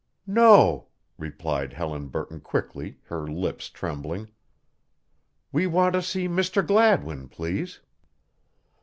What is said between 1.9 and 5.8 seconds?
Burton quickly, her lips trembling; "we